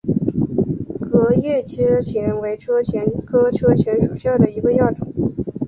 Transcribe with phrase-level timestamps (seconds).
[1.11, 5.13] 革叶车前为车前科车前属下的一个亚种。